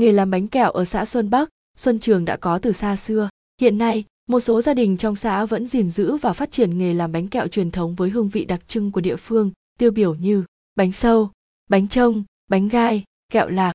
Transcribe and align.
nghề 0.00 0.12
làm 0.12 0.30
bánh 0.30 0.48
kẹo 0.48 0.70
ở 0.70 0.84
xã 0.84 1.04
Xuân 1.04 1.30
Bắc, 1.30 1.48
Xuân 1.76 1.98
Trường 1.98 2.24
đã 2.24 2.36
có 2.36 2.58
từ 2.58 2.72
xa 2.72 2.96
xưa. 2.96 3.28
Hiện 3.60 3.78
nay, 3.78 4.04
một 4.28 4.40
số 4.40 4.62
gia 4.62 4.74
đình 4.74 4.96
trong 4.96 5.16
xã 5.16 5.44
vẫn 5.44 5.66
gìn 5.66 5.90
giữ 5.90 6.16
và 6.16 6.32
phát 6.32 6.52
triển 6.52 6.78
nghề 6.78 6.94
làm 6.94 7.12
bánh 7.12 7.28
kẹo 7.28 7.48
truyền 7.48 7.70
thống 7.70 7.94
với 7.94 8.10
hương 8.10 8.28
vị 8.28 8.44
đặc 8.44 8.60
trưng 8.68 8.90
của 8.90 9.00
địa 9.00 9.16
phương, 9.16 9.50
tiêu 9.78 9.90
biểu 9.90 10.14
như 10.14 10.44
bánh 10.74 10.92
sâu, 10.92 11.30
bánh 11.68 11.88
trông, 11.88 12.24
bánh 12.48 12.68
gai, 12.68 13.04
kẹo 13.32 13.48
lạc. 13.48 13.72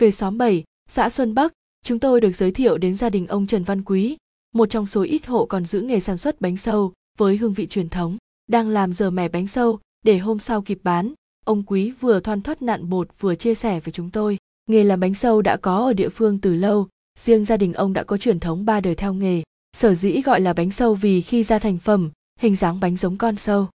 Về 0.00 0.10
xóm 0.10 0.38
7, 0.38 0.64
xã 0.88 1.10
Xuân 1.10 1.34
Bắc, 1.34 1.52
chúng 1.84 1.98
tôi 1.98 2.20
được 2.20 2.32
giới 2.32 2.50
thiệu 2.50 2.78
đến 2.78 2.94
gia 2.94 3.10
đình 3.10 3.26
ông 3.26 3.46
Trần 3.46 3.62
Văn 3.62 3.82
Quý, 3.82 4.16
một 4.54 4.70
trong 4.70 4.86
số 4.86 5.02
ít 5.02 5.26
hộ 5.26 5.46
còn 5.46 5.66
giữ 5.66 5.80
nghề 5.80 6.00
sản 6.00 6.18
xuất 6.18 6.40
bánh 6.40 6.56
sâu 6.56 6.92
với 7.18 7.36
hương 7.36 7.52
vị 7.52 7.66
truyền 7.66 7.88
thống, 7.88 8.16
đang 8.46 8.68
làm 8.68 8.92
giờ 8.92 9.10
mẻ 9.10 9.28
bánh 9.28 9.48
sâu 9.48 9.78
để 10.04 10.18
hôm 10.18 10.38
sau 10.38 10.62
kịp 10.62 10.78
bán. 10.82 11.12
Ông 11.44 11.62
Quý 11.62 11.90
vừa 11.90 12.20
thoăn 12.20 12.42
thoắt 12.42 12.62
nặn 12.62 12.90
bột 12.90 13.08
vừa 13.20 13.34
chia 13.34 13.54
sẻ 13.54 13.80
với 13.80 13.92
chúng 13.92 14.10
tôi. 14.10 14.38
Nghề 14.66 14.84
làm 14.84 15.00
bánh 15.00 15.14
sâu 15.14 15.42
đã 15.42 15.56
có 15.56 15.76
ở 15.86 15.92
địa 15.92 16.08
phương 16.08 16.38
từ 16.38 16.54
lâu, 16.54 16.88
riêng 17.18 17.44
gia 17.44 17.56
đình 17.56 17.72
ông 17.72 17.92
đã 17.92 18.04
có 18.04 18.18
truyền 18.18 18.40
thống 18.40 18.64
ba 18.64 18.80
đời 18.80 18.94
theo 18.94 19.14
nghề. 19.14 19.42
Sở 19.76 19.94
dĩ 19.94 20.22
gọi 20.22 20.40
là 20.40 20.52
bánh 20.52 20.70
sâu 20.70 20.94
vì 20.94 21.20
khi 21.20 21.42
ra 21.42 21.58
thành 21.58 21.78
phẩm, 21.78 22.10
hình 22.40 22.56
dáng 22.56 22.80
bánh 22.80 22.96
giống 22.96 23.16
con 23.16 23.36
sâu. 23.36 23.68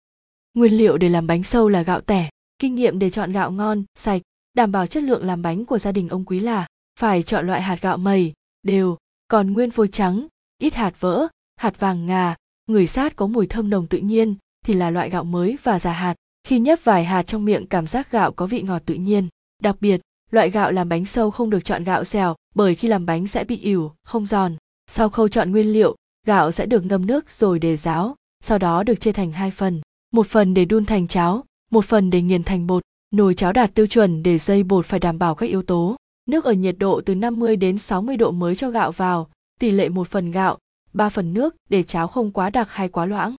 Nguyên 0.54 0.72
liệu 0.72 0.98
để 0.98 1.08
làm 1.08 1.26
bánh 1.26 1.42
sâu 1.42 1.68
là 1.68 1.82
gạo 1.82 2.00
tẻ, 2.00 2.30
kinh 2.58 2.74
nghiệm 2.74 2.98
để 2.98 3.10
chọn 3.10 3.32
gạo 3.32 3.50
ngon, 3.50 3.84
sạch, 3.94 4.22
đảm 4.54 4.72
bảo 4.72 4.86
chất 4.86 5.02
lượng 5.02 5.24
làm 5.24 5.42
bánh 5.42 5.64
của 5.64 5.78
gia 5.78 5.92
đình 5.92 6.08
ông 6.08 6.24
Quý 6.24 6.40
là 6.40 6.66
phải 6.98 7.22
chọn 7.22 7.46
loại 7.46 7.62
hạt 7.62 7.80
gạo 7.80 7.96
mầy, 7.96 8.32
đều, 8.62 8.96
còn 9.28 9.52
nguyên 9.52 9.70
phôi 9.70 9.88
trắng, 9.88 10.26
ít 10.58 10.74
hạt 10.74 11.00
vỡ, 11.00 11.28
hạt 11.56 11.80
vàng 11.80 12.06
ngà, 12.06 12.36
người 12.66 12.86
sát 12.86 13.16
có 13.16 13.26
mùi 13.26 13.46
thơm 13.46 13.70
nồng 13.70 13.86
tự 13.86 13.98
nhiên 13.98 14.34
thì 14.64 14.74
là 14.74 14.90
loại 14.90 15.10
gạo 15.10 15.24
mới 15.24 15.58
và 15.62 15.78
già 15.78 15.92
hạt. 15.92 16.14
Khi 16.44 16.58
nhấp 16.58 16.78
vài 16.84 17.04
hạt 17.04 17.22
trong 17.22 17.44
miệng 17.44 17.66
cảm 17.66 17.86
giác 17.86 18.10
gạo 18.10 18.32
có 18.32 18.46
vị 18.46 18.62
ngọt 18.62 18.82
tự 18.86 18.94
nhiên. 18.94 19.28
Đặc 19.62 19.76
biệt, 19.80 20.00
loại 20.30 20.50
gạo 20.50 20.72
làm 20.72 20.88
bánh 20.88 21.06
sâu 21.06 21.30
không 21.30 21.50
được 21.50 21.64
chọn 21.64 21.84
gạo 21.84 22.04
dẻo 22.04 22.34
bởi 22.54 22.74
khi 22.74 22.88
làm 22.88 23.06
bánh 23.06 23.26
sẽ 23.26 23.44
bị 23.44 23.58
ỉu, 23.58 23.92
không 24.04 24.26
giòn. 24.26 24.56
Sau 24.86 25.08
khâu 25.08 25.28
chọn 25.28 25.50
nguyên 25.50 25.72
liệu, 25.72 25.96
gạo 26.26 26.52
sẽ 26.52 26.66
được 26.66 26.84
ngâm 26.84 27.06
nước 27.06 27.30
rồi 27.30 27.58
để 27.58 27.76
ráo, 27.76 28.16
sau 28.40 28.58
đó 28.58 28.82
được 28.82 29.00
chia 29.00 29.12
thành 29.12 29.32
hai 29.32 29.50
phần. 29.50 29.80
Một 30.12 30.26
phần 30.26 30.54
để 30.54 30.64
đun 30.64 30.84
thành 30.84 31.08
cháo, 31.08 31.44
một 31.70 31.84
phần 31.84 32.10
để 32.10 32.22
nghiền 32.22 32.44
thành 32.44 32.66
bột. 32.66 32.82
Nồi 33.10 33.34
cháo 33.34 33.52
đạt 33.52 33.74
tiêu 33.74 33.86
chuẩn 33.86 34.22
để 34.22 34.38
dây 34.38 34.62
bột 34.62 34.86
phải 34.86 35.00
đảm 35.00 35.18
bảo 35.18 35.34
các 35.34 35.46
yếu 35.46 35.62
tố. 35.62 35.96
Nước 36.26 36.44
ở 36.44 36.52
nhiệt 36.52 36.76
độ 36.78 37.00
từ 37.00 37.14
50 37.14 37.56
đến 37.56 37.78
60 37.78 38.16
độ 38.16 38.30
mới 38.30 38.56
cho 38.56 38.70
gạo 38.70 38.92
vào, 38.92 39.30
tỷ 39.60 39.70
lệ 39.70 39.88
một 39.88 40.08
phần 40.08 40.30
gạo, 40.30 40.58
3 40.92 41.08
phần 41.08 41.34
nước 41.34 41.56
để 41.68 41.82
cháo 41.82 42.08
không 42.08 42.30
quá 42.30 42.50
đặc 42.50 42.68
hay 42.70 42.88
quá 42.88 43.06
loãng. 43.06 43.34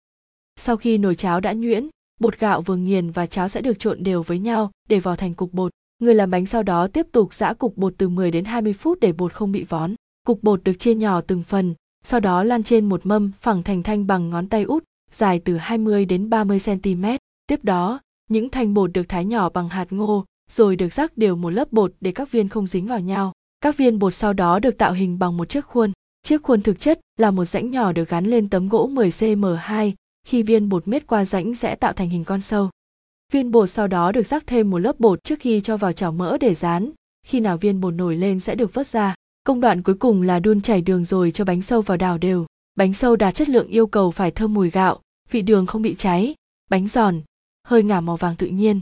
Sau 0.56 0.78
khi 0.78 0.98
nồi 0.98 1.16
cháo 1.16 1.40
đã 1.40 1.54
nhuyễn, 1.54 1.88
bột 2.20 2.40
gạo 2.40 2.62
vừa 2.62 2.76
nghiền 2.76 3.12
và 3.12 3.26
cháo 3.26 3.50
sẽ 3.50 3.62
được 3.62 3.80
trộn 3.80 4.04
đều 4.04 4.24
với 4.24 4.40
nhau 4.40 4.72
để 4.90 5.00
vào 5.00 5.16
thành 5.16 5.34
cục 5.34 5.54
bột. 5.54 5.72
Người 6.02 6.16
làm 6.16 6.32
bánh 6.32 6.46
sau 6.46 6.64
đó 6.64 6.88
tiếp 6.88 7.08
tục 7.12 7.34
giã 7.34 7.54
cục 7.54 7.78
bột 7.78 7.94
từ 7.98 8.10
10 8.10 8.32
đến 8.32 8.46
20 8.46 8.74
phút 8.74 9.00
để 9.00 9.12
bột 9.12 9.34
không 9.34 9.52
bị 9.52 9.64
vón. 9.64 9.96
Cục 10.28 10.44
bột 10.44 10.64
được 10.64 10.74
chia 10.80 10.96
nhỏ 10.96 11.22
từng 11.22 11.44
phần, 11.44 11.74
sau 12.04 12.20
đó 12.20 12.44
lan 12.44 12.64
trên 12.64 12.90
một 12.90 13.06
mâm 13.06 13.32
phẳng 13.40 13.64
thành 13.64 13.84
thanh 13.84 14.08
bằng 14.08 14.30
ngón 14.30 14.48
tay 14.48 14.64
út, 14.64 14.84
dài 15.12 15.40
từ 15.40 15.58
20 15.58 16.06
đến 16.06 16.30
30 16.30 16.60
cm. 16.66 17.06
Tiếp 17.48 17.64
đó, 17.64 18.00
những 18.30 18.50
thanh 18.50 18.74
bột 18.74 18.94
được 18.94 19.10
thái 19.10 19.26
nhỏ 19.26 19.50
bằng 19.50 19.70
hạt 19.70 19.88
ngô, 19.90 20.26
rồi 20.52 20.76
được 20.76 20.94
rắc 20.94 21.18
đều 21.18 21.36
một 21.36 21.50
lớp 21.50 21.72
bột 21.72 21.94
để 22.02 22.12
các 22.12 22.32
viên 22.32 22.50
không 22.50 22.68
dính 22.68 22.88
vào 22.88 23.00
nhau. 23.00 23.34
Các 23.62 23.78
viên 23.78 24.00
bột 24.00 24.16
sau 24.16 24.34
đó 24.34 24.60
được 24.60 24.78
tạo 24.78 24.94
hình 24.94 25.20
bằng 25.20 25.38
một 25.38 25.50
chiếc 25.50 25.66
khuôn. 25.66 25.92
Chiếc 26.24 26.44
khuôn 26.44 26.62
thực 26.62 26.80
chất 26.80 27.00
là 27.18 27.32
một 27.32 27.46
rãnh 27.46 27.72
nhỏ 27.72 27.92
được 27.92 28.10
gắn 28.10 28.26
lên 28.26 28.50
tấm 28.50 28.70
gỗ 28.70 28.88
10 28.88 29.10
cm2, 29.10 29.92
khi 30.28 30.44
viên 30.44 30.70
bột 30.70 30.88
miết 30.88 31.08
qua 31.08 31.26
rãnh 31.26 31.56
sẽ 31.56 31.76
tạo 31.76 31.94
thành 31.94 32.10
hình 32.10 32.24
con 32.24 32.42
sâu. 32.42 32.70
Viên 33.32 33.52
bột 33.52 33.70
sau 33.70 33.88
đó 33.88 34.12
được 34.12 34.24
rắc 34.24 34.48
thêm 34.48 34.70
một 34.70 34.78
lớp 34.78 35.00
bột 35.00 35.24
trước 35.24 35.40
khi 35.40 35.62
cho 35.62 35.78
vào 35.78 35.92
chảo 35.92 36.12
mỡ 36.12 36.38
để 36.38 36.54
rán, 36.54 36.92
khi 37.24 37.40
nào 37.40 37.58
viên 37.58 37.82
bột 37.82 37.94
nổi 37.94 38.16
lên 38.16 38.40
sẽ 38.40 38.56
được 38.56 38.74
vớt 38.74 38.88
ra. 38.88 39.16
Công 39.44 39.62
đoạn 39.62 39.82
cuối 39.82 39.96
cùng 39.96 40.22
là 40.22 40.40
đun 40.40 40.62
chảy 40.62 40.82
đường 40.82 41.06
rồi 41.06 41.32
cho 41.32 41.46
bánh 41.46 41.62
sâu 41.62 41.82
vào 41.82 41.98
đảo 41.98 42.18
đều. 42.18 42.46
Bánh 42.76 42.94
sâu 42.94 43.16
đạt 43.16 43.36
chất 43.36 43.50
lượng 43.50 43.68
yêu 43.68 43.88
cầu 43.88 44.12
phải 44.12 44.32
thơm 44.32 44.54
mùi 44.54 44.70
gạo, 44.70 45.00
vị 45.32 45.42
đường 45.42 45.66
không 45.66 45.82
bị 45.82 45.96
cháy, 45.96 46.36
bánh 46.70 46.88
giòn, 46.88 47.22
hơi 47.68 47.84
ngả 47.84 48.02
màu 48.02 48.16
vàng 48.16 48.36
tự 48.36 48.48
nhiên. 48.48 48.80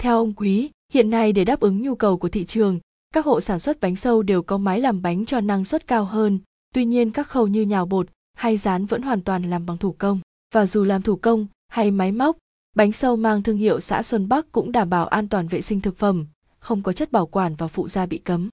Theo 0.00 0.16
ông 0.16 0.32
Quý, 0.32 0.70
hiện 0.92 1.10
nay 1.10 1.32
để 1.32 1.44
đáp 1.44 1.60
ứng 1.60 1.82
nhu 1.82 1.94
cầu 1.94 2.16
của 2.16 2.28
thị 2.28 2.44
trường, 2.44 2.78
các 3.14 3.24
hộ 3.24 3.40
sản 3.40 3.60
xuất 3.60 3.80
bánh 3.80 3.96
sâu 3.96 4.22
đều 4.22 4.42
có 4.42 4.58
máy 4.58 4.80
làm 4.80 5.02
bánh 5.02 5.26
cho 5.26 5.40
năng 5.40 5.64
suất 5.64 5.86
cao 5.86 6.04
hơn, 6.04 6.38
tuy 6.74 6.84
nhiên 6.84 7.10
các 7.10 7.28
khâu 7.28 7.46
như 7.46 7.62
nhào 7.62 7.86
bột 7.86 8.08
hay 8.34 8.56
rán 8.56 8.86
vẫn 8.86 9.02
hoàn 9.02 9.22
toàn 9.22 9.50
làm 9.50 9.66
bằng 9.66 9.78
thủ 9.78 9.94
công. 9.98 10.20
Và 10.54 10.66
dù 10.66 10.84
làm 10.84 11.02
thủ 11.02 11.16
công 11.16 11.46
hay 11.68 11.90
máy 11.90 12.12
móc, 12.12 12.36
bánh 12.78 12.92
sâu 12.92 13.16
mang 13.16 13.42
thương 13.42 13.56
hiệu 13.56 13.80
xã 13.80 14.02
Xuân 14.02 14.28
Bắc 14.28 14.52
cũng 14.52 14.72
đảm 14.72 14.90
bảo 14.90 15.06
an 15.06 15.28
toàn 15.28 15.48
vệ 15.48 15.60
sinh 15.60 15.80
thực 15.80 15.96
phẩm, 15.96 16.26
không 16.58 16.82
có 16.82 16.92
chất 16.92 17.12
bảo 17.12 17.26
quản 17.26 17.54
và 17.54 17.68
phụ 17.68 17.88
gia 17.88 18.06
bị 18.06 18.18
cấm. 18.18 18.48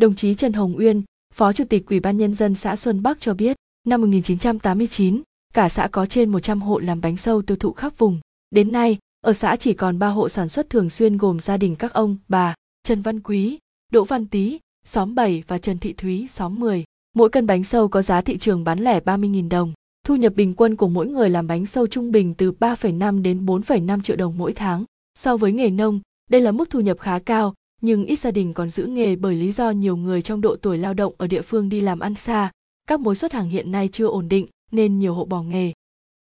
Đồng 0.00 0.14
chí 0.14 0.34
Trần 0.34 0.52
Hồng 0.52 0.78
Uyên, 0.78 1.02
Phó 1.34 1.52
Chủ 1.52 1.64
tịch 1.64 1.86
Ủy 1.86 2.00
ban 2.00 2.16
Nhân 2.16 2.34
dân 2.34 2.54
xã 2.54 2.76
Xuân 2.76 3.02
Bắc 3.02 3.20
cho 3.20 3.34
biết, 3.34 3.56
năm 3.86 4.00
1989, 4.00 5.22
cả 5.54 5.68
xã 5.68 5.88
có 5.92 6.06
trên 6.06 6.28
100 6.28 6.62
hộ 6.62 6.78
làm 6.78 7.00
bánh 7.00 7.16
sâu 7.16 7.42
tiêu 7.42 7.56
thụ 7.56 7.72
khắp 7.72 7.98
vùng. 7.98 8.20
Đến 8.50 8.72
nay, 8.72 8.98
ở 9.20 9.32
xã 9.32 9.56
chỉ 9.56 9.72
còn 9.72 9.98
3 9.98 10.08
hộ 10.08 10.28
sản 10.28 10.48
xuất 10.48 10.70
thường 10.70 10.90
xuyên 10.90 11.16
gồm 11.16 11.40
gia 11.40 11.56
đình 11.56 11.76
các 11.76 11.92
ông, 11.92 12.16
bà, 12.28 12.54
Trần 12.82 13.02
Văn 13.02 13.20
Quý, 13.20 13.58
Đỗ 13.92 14.04
Văn 14.04 14.26
Tý, 14.26 14.58
xóm 14.84 15.14
7 15.14 15.42
và 15.46 15.58
Trần 15.58 15.78
Thị 15.78 15.92
Thúy, 15.92 16.26
xóm 16.30 16.54
10. 16.60 16.84
Mỗi 17.14 17.28
cân 17.28 17.46
bánh 17.46 17.64
sâu 17.64 17.88
có 17.88 18.02
giá 18.02 18.20
thị 18.20 18.38
trường 18.38 18.64
bán 18.64 18.78
lẻ 18.78 19.00
30.000 19.00 19.48
đồng. 19.48 19.72
Thu 20.06 20.16
nhập 20.16 20.32
bình 20.36 20.54
quân 20.54 20.76
của 20.76 20.88
mỗi 20.88 21.06
người 21.06 21.30
làm 21.30 21.46
bánh 21.46 21.66
sâu 21.66 21.86
trung 21.86 22.12
bình 22.12 22.34
từ 22.34 22.52
3,5 22.52 23.22
đến 23.22 23.46
4,5 23.46 24.00
triệu 24.00 24.16
đồng 24.16 24.38
mỗi 24.38 24.52
tháng. 24.52 24.84
So 25.18 25.36
với 25.36 25.52
nghề 25.52 25.70
nông, 25.70 26.00
đây 26.30 26.40
là 26.40 26.52
mức 26.52 26.70
thu 26.70 26.80
nhập 26.80 26.98
khá 27.00 27.18
cao, 27.18 27.54
nhưng 27.80 28.06
ít 28.06 28.16
gia 28.16 28.30
đình 28.30 28.52
còn 28.52 28.70
giữ 28.70 28.86
nghề 28.86 29.16
bởi 29.16 29.34
lý 29.34 29.52
do 29.52 29.70
nhiều 29.70 29.96
người 29.96 30.22
trong 30.22 30.40
độ 30.40 30.56
tuổi 30.56 30.78
lao 30.78 30.94
động 30.94 31.14
ở 31.18 31.26
địa 31.26 31.42
phương 31.42 31.68
đi 31.68 31.80
làm 31.80 32.00
ăn 32.00 32.14
xa, 32.14 32.50
các 32.88 33.00
mối 33.00 33.14
xuất 33.16 33.32
hàng 33.32 33.48
hiện 33.48 33.72
nay 33.72 33.88
chưa 33.92 34.06
ổn 34.06 34.28
định 34.28 34.46
nên 34.72 34.98
nhiều 34.98 35.14
hộ 35.14 35.24
bỏ 35.24 35.42
nghề. 35.42 35.72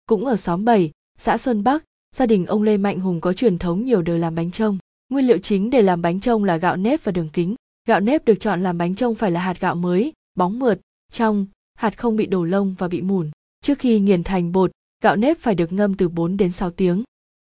Cũng 0.05 0.25
ở 0.25 0.35
xóm 0.35 0.65
7, 0.65 0.91
xã 1.17 1.37
Xuân 1.37 1.63
Bắc, 1.63 1.83
gia 2.15 2.25
đình 2.25 2.45
ông 2.45 2.63
Lê 2.63 2.77
Mạnh 2.77 2.99
Hùng 2.99 3.21
có 3.21 3.33
truyền 3.33 3.57
thống 3.57 3.85
nhiều 3.85 4.01
đời 4.01 4.19
làm 4.19 4.35
bánh 4.35 4.51
trông. 4.51 4.77
Nguyên 5.09 5.27
liệu 5.27 5.37
chính 5.37 5.69
để 5.69 5.81
làm 5.81 6.01
bánh 6.01 6.19
trông 6.19 6.43
là 6.43 6.57
gạo 6.57 6.75
nếp 6.75 7.03
và 7.03 7.11
đường 7.11 7.29
kính. 7.33 7.55
Gạo 7.87 7.99
nếp 7.99 8.25
được 8.25 8.39
chọn 8.39 8.63
làm 8.63 8.77
bánh 8.77 8.95
trông 8.95 9.15
phải 9.15 9.31
là 9.31 9.39
hạt 9.41 9.59
gạo 9.59 9.75
mới, 9.75 10.13
bóng 10.35 10.59
mượt, 10.59 10.79
trong, 11.11 11.45
hạt 11.75 11.97
không 11.97 12.15
bị 12.15 12.25
đổ 12.25 12.43
lông 12.43 12.75
và 12.77 12.87
bị 12.87 13.01
mủn. 13.01 13.31
Trước 13.61 13.79
khi 13.79 13.99
nghiền 13.99 14.23
thành 14.23 14.51
bột, 14.51 14.71
gạo 15.03 15.15
nếp 15.15 15.37
phải 15.37 15.55
được 15.55 15.73
ngâm 15.73 15.93
từ 15.93 16.09
4 16.09 16.37
đến 16.37 16.51
6 16.51 16.71
tiếng. 16.71 17.03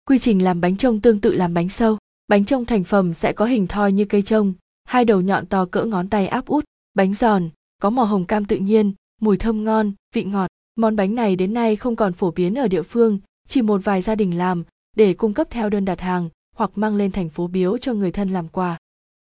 Quy 0.07 0.19
trình 0.19 0.43
làm 0.43 0.61
bánh 0.61 0.77
trông 0.77 1.01
tương 1.01 1.21
tự 1.21 1.33
làm 1.33 1.53
bánh 1.53 1.69
sâu. 1.69 1.97
Bánh 2.27 2.45
trông 2.45 2.65
thành 2.65 2.83
phẩm 2.83 3.13
sẽ 3.13 3.33
có 3.33 3.45
hình 3.45 3.67
thoi 3.67 3.91
như 3.91 4.05
cây 4.05 4.21
trông, 4.21 4.53
hai 4.83 5.05
đầu 5.05 5.21
nhọn 5.21 5.45
to 5.45 5.65
cỡ 5.65 5.83
ngón 5.83 6.07
tay 6.07 6.27
áp 6.27 6.45
út, 6.45 6.65
bánh 6.93 7.13
giòn, 7.13 7.49
có 7.81 7.89
màu 7.89 8.05
hồng 8.05 8.25
cam 8.25 8.45
tự 8.45 8.55
nhiên, 8.55 8.93
mùi 9.21 9.37
thơm 9.37 9.63
ngon, 9.63 9.91
vị 10.15 10.23
ngọt. 10.23 10.47
Món 10.75 10.95
bánh 10.95 11.15
này 11.15 11.35
đến 11.35 11.53
nay 11.53 11.75
không 11.75 11.95
còn 11.95 12.13
phổ 12.13 12.31
biến 12.31 12.55
ở 12.55 12.67
địa 12.67 12.81
phương, 12.81 13.19
chỉ 13.47 13.61
một 13.61 13.81
vài 13.83 14.01
gia 14.01 14.15
đình 14.15 14.37
làm 14.37 14.63
để 14.95 15.13
cung 15.13 15.33
cấp 15.33 15.47
theo 15.49 15.69
đơn 15.69 15.85
đặt 15.85 16.01
hàng 16.01 16.29
hoặc 16.55 16.71
mang 16.75 16.95
lên 16.95 17.11
thành 17.11 17.29
phố 17.29 17.47
biếu 17.47 17.77
cho 17.77 17.93
người 17.93 18.11
thân 18.11 18.29
làm 18.29 18.47
quà. 18.47 18.77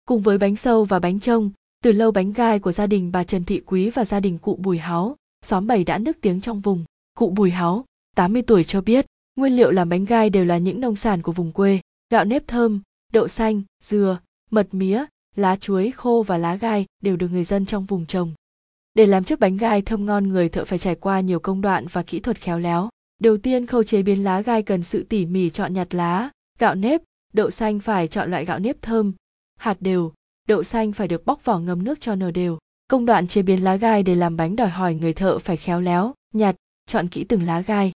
Cùng 0.06 0.22
với 0.22 0.38
bánh 0.38 0.56
sâu 0.56 0.84
và 0.84 1.00
bánh 1.00 1.20
trông, 1.20 1.52
từ 1.84 1.92
lâu 1.92 2.12
bánh 2.12 2.34
gai 2.34 2.60
của 2.60 2.72
gia 2.72 2.88
đình 2.88 3.12
bà 3.12 3.24
Trần 3.24 3.44
Thị 3.44 3.62
Quý 3.66 3.90
và 3.90 4.06
gia 4.06 4.20
đình 4.20 4.38
cụ 4.38 4.56
Bùi 4.56 4.78
Háo, 4.78 5.16
xóm 5.46 5.68
bảy 5.68 5.84
đã 5.84 5.98
nức 5.98 6.18
tiếng 6.22 6.42
trong 6.42 6.60
vùng. 6.60 6.84
Cụ 7.18 7.30
Bùi 7.30 7.52
Háo, 7.52 7.86
80 8.16 8.42
tuổi 8.42 8.64
cho 8.64 8.82
biết, 8.82 9.06
nguyên 9.36 9.56
liệu 9.56 9.72
làm 9.72 9.90
bánh 9.90 10.06
gai 10.06 10.30
đều 10.30 10.46
là 10.46 10.58
những 10.58 10.82
nông 10.82 10.96
sản 10.96 11.22
của 11.22 11.32
vùng 11.32 11.52
quê, 11.52 11.80
gạo 12.10 12.26
nếp 12.26 12.48
thơm, 12.48 12.82
đậu 13.14 13.28
xanh, 13.28 13.62
dừa, 13.84 14.20
mật 14.52 14.74
mía, 14.74 15.06
lá 15.36 15.56
chuối 15.56 15.92
khô 15.92 16.24
và 16.28 16.38
lá 16.38 16.56
gai 16.56 16.86
đều 17.02 17.16
được 17.16 17.28
người 17.28 17.44
dân 17.44 17.66
trong 17.66 17.86
vùng 17.86 18.06
trồng. 18.06 18.34
Để 18.94 19.06
làm 19.06 19.24
chiếc 19.24 19.40
bánh 19.40 19.58
gai 19.58 19.82
thơm 19.82 20.06
ngon 20.06 20.30
người 20.30 20.50
thợ 20.50 20.66
phải 20.66 20.80
trải 20.80 20.96
qua 20.96 21.20
nhiều 21.20 21.40
công 21.40 21.62
đoạn 21.62 21.86
và 21.92 22.04
kỹ 22.04 22.20
thuật 22.20 22.42
khéo 22.42 22.60
léo. 22.60 22.90
Đầu 23.20 23.38
tiên 23.38 23.66
khâu 23.66 23.84
chế 23.84 24.04
biến 24.04 24.24
lá 24.24 24.42
gai 24.42 24.64
cần 24.64 24.84
sự 24.84 25.06
tỉ 25.10 25.26
mỉ 25.26 25.50
chọn 25.50 25.74
nhặt 25.74 25.96
lá, 25.96 26.30
gạo 26.60 26.76
nếp, 26.76 27.02
đậu 27.34 27.50
xanh 27.50 27.80
phải 27.80 28.08
chọn 28.08 28.32
loại 28.32 28.46
gạo 28.46 28.60
nếp 28.60 28.82
thơm, 28.82 29.14
hạt 29.60 29.78
đều, 29.80 30.14
đậu 30.48 30.64
xanh 30.64 30.92
phải 30.92 31.08
được 31.08 31.26
bóc 31.26 31.46
vỏ 31.46 31.60
ngâm 31.60 31.84
nước 31.84 32.02
cho 32.02 32.16
nở 32.16 32.32
đều. 32.32 32.58
Công 32.94 33.06
đoạn 33.06 33.28
chế 33.28 33.42
biến 33.42 33.64
lá 33.64 33.76
gai 33.76 34.04
để 34.04 34.16
làm 34.16 34.38
bánh 34.38 34.56
đòi 34.56 34.70
hỏi 34.70 34.94
người 34.96 35.14
thợ 35.14 35.40
phải 35.40 35.58
khéo 35.58 35.82
léo, 35.82 36.14
nhặt, 36.34 36.56
chọn 36.88 37.08
kỹ 37.08 37.24
từng 37.24 37.44
lá 37.44 37.62
gai. 37.62 37.92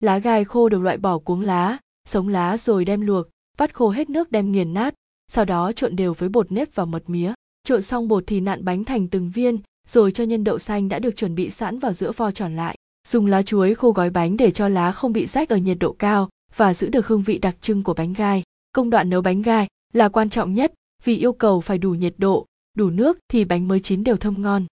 Lá 0.00 0.18
gai 0.18 0.44
khô 0.44 0.68
được 0.68 0.78
loại 0.78 0.96
bỏ 0.96 1.18
cuống 1.18 1.40
lá, 1.40 1.78
sống 2.08 2.28
lá 2.28 2.56
rồi 2.56 2.84
đem 2.84 3.00
luộc, 3.00 3.26
vắt 3.56 3.74
khô 3.74 3.90
hết 3.90 4.10
nước 4.10 4.32
đem 4.32 4.52
nghiền 4.52 4.74
nát, 4.74 4.94
sau 5.28 5.44
đó 5.44 5.72
trộn 5.72 5.96
đều 5.96 6.14
với 6.14 6.28
bột 6.28 6.52
nếp 6.52 6.74
và 6.74 6.84
mật 6.84 7.02
mía. 7.06 7.32
Trộn 7.64 7.82
xong 7.82 8.08
bột 8.08 8.24
thì 8.26 8.40
nặn 8.40 8.64
bánh 8.64 8.84
thành 8.84 9.08
từng 9.08 9.30
viên, 9.30 9.58
rồi 9.88 10.12
cho 10.12 10.24
nhân 10.24 10.44
đậu 10.44 10.58
xanh 10.58 10.88
đã 10.88 10.98
được 10.98 11.16
chuẩn 11.16 11.34
bị 11.34 11.50
sẵn 11.50 11.78
vào 11.78 11.92
giữa 11.92 12.12
vo 12.12 12.30
tròn 12.30 12.56
lại. 12.56 12.76
Dùng 13.08 13.26
lá 13.26 13.42
chuối 13.42 13.74
khô 13.74 13.90
gói 13.90 14.10
bánh 14.10 14.36
để 14.36 14.50
cho 14.50 14.68
lá 14.68 14.92
không 14.92 15.12
bị 15.12 15.26
rách 15.26 15.48
ở 15.48 15.56
nhiệt 15.56 15.76
độ 15.80 15.92
cao 15.92 16.28
và 16.56 16.74
giữ 16.74 16.88
được 16.88 17.06
hương 17.06 17.22
vị 17.22 17.38
đặc 17.38 17.56
trưng 17.60 17.82
của 17.82 17.94
bánh 17.94 18.12
gai. 18.12 18.42
Công 18.72 18.90
đoạn 18.90 19.10
nấu 19.10 19.22
bánh 19.22 19.42
gai 19.42 19.66
là 19.92 20.08
quan 20.08 20.30
trọng 20.30 20.54
nhất 20.54 20.72
vì 21.04 21.16
yêu 21.16 21.32
cầu 21.32 21.60
phải 21.60 21.78
đủ 21.78 21.90
nhiệt 21.90 22.14
độ, 22.18 22.46
đủ 22.74 22.90
nước 22.90 23.18
thì 23.28 23.44
bánh 23.44 23.68
mới 23.68 23.80
chín 23.80 24.04
đều 24.04 24.16
thơm 24.16 24.42
ngon. 24.42 24.66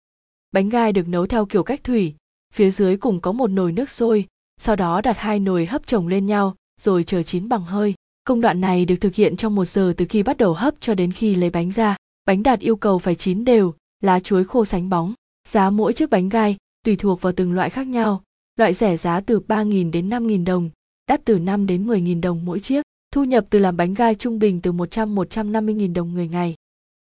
Bánh 0.52 0.70
gai 0.70 0.94
được 0.94 1.08
nấu 1.08 1.28
theo 1.28 1.46
kiểu 1.46 1.64
cách 1.64 1.84
thủy, 1.84 2.14
phía 2.54 2.72
dưới 2.72 2.98
cùng 2.98 3.22
có 3.22 3.32
một 3.32 3.48
nồi 3.48 3.72
nước 3.72 3.90
sôi, 3.90 4.26
sau 4.58 4.76
đó 4.76 5.02
đặt 5.02 5.18
hai 5.18 5.40
nồi 5.40 5.66
hấp 5.66 5.88
chồng 5.88 6.08
lên 6.08 6.26
nhau 6.26 6.56
rồi 6.82 7.04
chờ 7.04 7.24
chín 7.24 7.50
bằng 7.50 7.66
hơi. 7.66 7.94
Công 8.24 8.42
đoạn 8.42 8.62
này 8.62 8.86
được 8.86 8.96
thực 8.96 9.16
hiện 9.16 9.38
trong 9.38 9.56
một 9.56 9.66
giờ 9.66 9.94
từ 9.98 10.06
khi 10.10 10.24
bắt 10.24 10.38
đầu 10.38 10.54
hấp 10.54 10.74
cho 10.80 10.96
đến 10.96 11.12
khi 11.12 11.36
lấy 11.36 11.50
bánh 11.50 11.72
ra. 11.72 11.96
Bánh 12.26 12.44
đạt 12.44 12.60
yêu 12.60 12.76
cầu 12.76 13.00
phải 13.00 13.16
chín 13.16 13.46
đều, 13.46 13.74
lá 14.02 14.20
chuối 14.20 14.44
khô 14.44 14.66
sánh 14.66 14.90
bóng. 14.90 15.14
Giá 15.48 15.70
mỗi 15.70 15.94
chiếc 15.94 16.10
bánh 16.10 16.30
gai 16.30 16.58
tùy 16.84 16.96
thuộc 16.96 17.22
vào 17.22 17.34
từng 17.34 17.54
loại 17.54 17.70
khác 17.70 17.88
nhau. 17.88 18.24
Loại 18.56 18.74
rẻ 18.74 18.98
giá 18.98 19.20
từ 19.20 19.40
3.000 19.48 19.92
đến 19.92 20.10
5.000 20.10 20.46
đồng, 20.46 20.70
đắt 21.08 21.26
từ 21.26 21.40
5 21.40 21.68
đến 21.68 21.88
10.000 21.88 22.22
đồng 22.22 22.46
mỗi 22.46 22.60
chiếc. 22.60 22.82
Thu 23.14 23.24
nhập 23.24 23.46
từ 23.50 23.60
làm 23.60 23.78
bánh 23.78 23.94
gai 23.94 24.16
trung 24.16 24.40
bình 24.40 24.62
từ 24.62 24.72
100-150.000 24.72 25.94
đồng 25.94 26.14
người 26.14 26.28
ngày. 26.28 26.56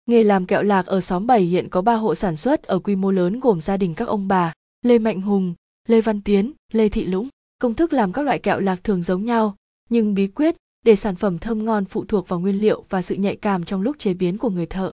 Nghề 0.10 0.24
làm 0.24 0.46
kẹo 0.46 0.64
lạc 0.64 0.86
ở 0.86 1.02
xóm 1.02 1.28
7 1.28 1.42
hiện 1.42 1.70
có 1.70 1.82
3 1.82 1.96
hộ 1.96 2.16
sản 2.16 2.38
xuất 2.38 2.64
ở 2.64 2.80
quy 2.80 2.96
mô 2.96 3.12
lớn 3.12 3.40
gồm 3.40 3.62
gia 3.62 3.78
đình 3.78 3.96
các 3.96 4.08
ông 4.08 4.28
bà, 4.28 4.54
Lê 4.82 5.00
Mạnh 5.00 5.22
Hùng, 5.22 5.54
Lê 5.88 6.02
Văn 6.02 6.22
Tiến, 6.22 6.52
Lê 6.72 6.90
Thị 6.90 7.06
Lũng. 7.06 7.30
Công 7.60 7.74
thức 7.74 7.94
làm 7.94 8.12
các 8.12 8.22
loại 8.22 8.40
kẹo 8.40 8.60
lạc 8.60 8.84
thường 8.84 9.04
giống 9.04 9.26
nhau, 9.26 9.56
nhưng 9.90 10.14
bí 10.14 10.28
quyết 10.28 10.56
để 10.86 10.96
sản 10.96 11.16
phẩm 11.16 11.40
thơm 11.40 11.66
ngon 11.66 11.86
phụ 11.86 12.06
thuộc 12.06 12.28
vào 12.28 12.40
nguyên 12.40 12.62
liệu 12.62 12.84
và 12.90 13.02
sự 13.02 13.16
nhạy 13.16 13.36
cảm 13.36 13.64
trong 13.64 13.82
lúc 13.82 14.00
chế 14.00 14.14
biến 14.14 14.38
của 14.38 14.50
người 14.50 14.66
thợ. 14.66 14.92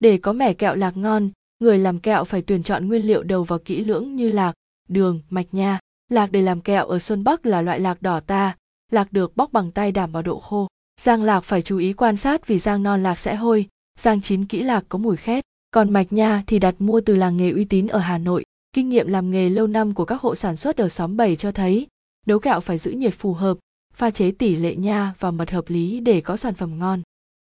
Để 0.00 0.18
có 0.18 0.32
mẻ 0.32 0.54
kẹo 0.54 0.74
lạc 0.74 0.96
ngon, 0.96 1.30
người 1.58 1.78
làm 1.78 1.98
kẹo 1.98 2.24
phải 2.24 2.42
tuyển 2.42 2.62
chọn 2.62 2.88
nguyên 2.88 3.06
liệu 3.06 3.22
đầu 3.22 3.44
vào 3.44 3.58
kỹ 3.58 3.84
lưỡng 3.84 4.16
như 4.16 4.32
lạc, 4.32 4.52
đường, 4.88 5.20
mạch 5.30 5.54
nha. 5.54 5.78
Lạc 6.10 6.32
để 6.32 6.42
làm 6.42 6.60
kẹo 6.60 6.86
ở 6.86 6.98
Xuân 6.98 7.24
Bắc 7.24 7.46
là 7.46 7.62
loại 7.62 7.80
lạc 7.80 8.02
đỏ 8.02 8.20
ta, 8.20 8.56
lạc 8.92 9.12
được 9.12 9.36
bóc 9.36 9.52
bằng 9.52 9.70
tay 9.72 9.92
đảm 9.92 10.12
bảo 10.12 10.22
độ 10.22 10.40
khô. 10.40 10.68
Giang 11.00 11.22
lạc 11.22 11.40
phải 11.40 11.62
chú 11.62 11.78
ý 11.78 11.92
quan 11.92 12.16
sát 12.16 12.46
vì 12.46 12.58
giang 12.58 12.82
non 12.82 13.02
lạc 13.02 13.18
sẽ 13.18 13.34
hôi, 13.34 13.68
giang 13.98 14.20
chín 14.20 14.44
kỹ 14.44 14.62
lạc 14.62 14.84
có 14.88 14.98
mùi 14.98 15.16
khét. 15.16 15.44
Còn 15.70 15.92
mạch 15.92 16.12
nha 16.12 16.42
thì 16.46 16.58
đặt 16.58 16.74
mua 16.78 17.00
từ 17.00 17.16
làng 17.16 17.36
nghề 17.36 17.50
uy 17.50 17.64
tín 17.64 17.86
ở 17.86 17.98
Hà 17.98 18.18
Nội. 18.18 18.44
Kinh 18.72 18.88
nghiệm 18.88 19.06
làm 19.06 19.30
nghề 19.30 19.48
lâu 19.48 19.66
năm 19.66 19.94
của 19.94 20.04
các 20.04 20.20
hộ 20.20 20.34
sản 20.34 20.56
xuất 20.56 20.76
ở 20.76 20.88
xóm 20.88 21.16
7 21.16 21.36
cho 21.36 21.52
thấy, 21.52 21.86
nấu 22.26 22.38
kẹo 22.38 22.60
phải 22.60 22.78
giữ 22.78 22.90
nhiệt 22.90 23.14
phù 23.14 23.32
hợp, 23.32 23.58
pha 23.94 24.10
chế 24.10 24.30
tỷ 24.30 24.56
lệ 24.56 24.76
nha 24.76 25.14
và 25.18 25.30
mật 25.30 25.50
hợp 25.50 25.64
lý 25.68 26.00
để 26.00 26.20
có 26.20 26.36
sản 26.36 26.54
phẩm 26.54 26.78
ngon. 26.78 27.02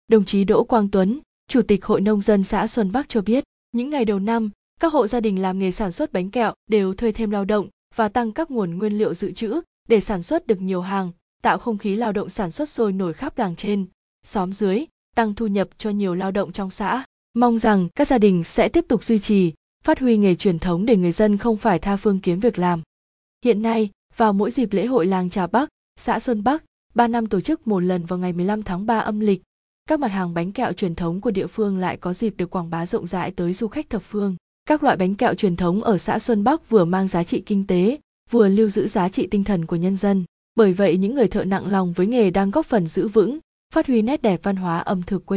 Đồng 0.08 0.26
chí 0.26 0.44
Đỗ 0.44 0.64
Quang 0.64 0.90
Tuấn, 0.90 1.20
Chủ 1.48 1.62
tịch 1.62 1.86
Hội 1.86 2.02
Nông 2.02 2.22
dân 2.22 2.44
xã 2.44 2.68
Xuân 2.68 2.92
Bắc 2.92 3.10
cho 3.10 3.22
biết, 3.22 3.44
những 3.72 3.90
ngày 3.90 4.06
đầu 4.06 4.20
năm, 4.20 4.50
các 4.80 4.94
hộ 4.94 5.08
gia 5.08 5.20
đình 5.20 5.42
làm 5.42 5.60
nghề 5.60 5.72
sản 5.72 5.92
xuất 5.92 6.14
bánh 6.14 6.32
kẹo 6.32 6.54
đều 6.68 6.94
thuê 6.94 7.12
thêm 7.12 7.30
lao 7.30 7.46
động 7.46 7.70
và 7.96 8.10
tăng 8.10 8.32
các 8.32 8.52
nguồn 8.52 8.78
nguyên 8.78 8.98
liệu 8.98 9.14
dự 9.14 9.32
trữ 9.32 9.62
để 9.88 10.00
sản 10.00 10.24
xuất 10.24 10.48
được 10.48 10.62
nhiều 10.62 10.82
hàng, 10.82 11.12
tạo 11.42 11.58
không 11.58 11.78
khí 11.78 11.96
lao 11.96 12.12
động 12.12 12.30
sản 12.30 12.52
xuất 12.52 12.70
sôi 12.70 12.92
nổi 12.92 13.14
khắp 13.14 13.38
làng 13.38 13.56
trên, 13.56 13.86
xóm 14.26 14.54
dưới, 14.54 14.86
tăng 15.16 15.34
thu 15.34 15.48
nhập 15.48 15.70
cho 15.78 15.90
nhiều 15.90 16.16
lao 16.16 16.32
động 16.32 16.52
trong 16.52 16.72
xã. 16.72 17.06
Mong 17.34 17.60
rằng 17.60 17.90
các 17.96 18.08
gia 18.08 18.18
đình 18.18 18.44
sẽ 18.44 18.70
tiếp 18.70 18.86
tục 18.88 19.04
duy 19.04 19.20
trì, 19.20 19.54
phát 19.84 20.00
huy 20.00 20.18
nghề 20.18 20.36
truyền 20.36 20.60
thống 20.60 20.86
để 20.86 20.98
người 20.98 21.12
dân 21.12 21.38
không 21.38 21.58
phải 21.58 21.80
tha 21.80 21.98
phương 21.98 22.20
kiếm 22.20 22.40
việc 22.40 22.60
làm. 22.60 22.82
Hiện 23.46 23.62
nay, 23.62 23.90
vào 24.18 24.34
mỗi 24.34 24.52
dịp 24.52 24.74
lễ 24.74 24.86
hội 24.86 25.06
làng 25.06 25.30
Trà 25.30 25.48
Bắc, 25.48 25.70
xã 26.00 26.20
Xuân 26.20 26.44
Bắc, 26.44 26.64
3 26.96 27.08
năm 27.08 27.28
tổ 27.28 27.42
chức 27.42 27.68
một 27.68 27.80
lần 27.80 28.06
vào 28.06 28.20
ngày 28.20 28.34
15 28.34 28.64
tháng 28.64 28.86
3 28.86 29.00
âm 29.00 29.20
lịch, 29.20 29.42
các 29.90 30.00
mặt 30.00 30.08
hàng 30.08 30.34
bánh 30.34 30.52
kẹo 30.52 30.74
truyền 30.74 30.96
thống 30.96 31.22
của 31.22 31.32
địa 31.32 31.48
phương 31.48 31.78
lại 31.78 31.98
có 31.98 32.14
dịp 32.14 32.34
được 32.38 32.50
quảng 32.50 32.70
bá 32.70 32.86
rộng 32.86 33.08
rãi 33.08 33.32
tới 33.32 33.54
du 33.54 33.68
khách 33.68 33.90
thập 33.90 34.02
phương. 34.02 34.36
Các 34.66 34.84
loại 34.84 34.98
bánh 34.98 35.16
kẹo 35.16 35.34
truyền 35.34 35.56
thống 35.56 35.84
ở 35.84 35.98
xã 35.98 36.20
Xuân 36.20 36.44
Bắc 36.44 36.70
vừa 36.70 36.86
mang 36.86 37.08
giá 37.08 37.24
trị 37.24 37.44
kinh 37.46 37.68
tế, 37.68 38.00
vừa 38.30 38.48
lưu 38.48 38.70
giữ 38.70 38.88
giá 38.88 39.10
trị 39.10 39.28
tinh 39.28 39.44
thần 39.44 39.66
của 39.66 39.76
nhân 39.76 39.96
dân. 39.96 40.24
Bởi 40.56 40.74
vậy 40.74 40.98
những 40.98 41.16
người 41.16 41.28
thợ 41.28 41.44
nặng 41.44 41.72
lòng 41.72 41.94
với 41.94 42.08
nghề 42.08 42.30
đang 42.30 42.52
góp 42.52 42.66
phần 42.66 42.88
giữ 42.88 43.08
vững, 43.08 43.40
phát 43.74 43.88
huy 43.88 44.02
nét 44.02 44.22
đẹp 44.22 44.40
văn 44.44 44.56
hóa 44.56 44.80
ẩm 44.80 45.02
thực 45.02 45.26
quê 45.26 45.32